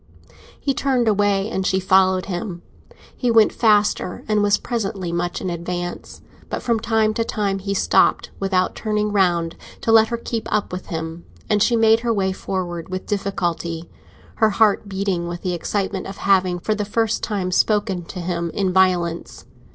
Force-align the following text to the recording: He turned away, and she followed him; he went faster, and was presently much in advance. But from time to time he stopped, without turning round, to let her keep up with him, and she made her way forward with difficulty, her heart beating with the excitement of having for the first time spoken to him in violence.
He 0.59 0.73
turned 0.73 1.07
away, 1.07 1.47
and 1.51 1.63
she 1.63 1.79
followed 1.79 2.25
him; 2.25 2.63
he 3.15 3.29
went 3.29 3.53
faster, 3.53 4.23
and 4.27 4.41
was 4.41 4.57
presently 4.57 5.11
much 5.11 5.41
in 5.41 5.51
advance. 5.51 6.21
But 6.49 6.63
from 6.63 6.79
time 6.79 7.13
to 7.13 7.23
time 7.23 7.59
he 7.59 7.75
stopped, 7.75 8.31
without 8.39 8.73
turning 8.73 9.11
round, 9.11 9.55
to 9.81 9.91
let 9.91 10.07
her 10.07 10.17
keep 10.17 10.51
up 10.51 10.71
with 10.71 10.87
him, 10.87 11.25
and 11.51 11.61
she 11.61 11.75
made 11.75 11.99
her 11.99 12.11
way 12.11 12.31
forward 12.33 12.89
with 12.89 13.05
difficulty, 13.05 13.91
her 14.37 14.49
heart 14.49 14.89
beating 14.89 15.27
with 15.27 15.43
the 15.43 15.53
excitement 15.53 16.07
of 16.07 16.17
having 16.17 16.57
for 16.57 16.73
the 16.73 16.83
first 16.83 17.21
time 17.21 17.51
spoken 17.51 18.03
to 18.05 18.21
him 18.21 18.49
in 18.55 18.73
violence. 18.73 19.45